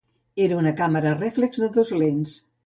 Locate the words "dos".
1.77-1.93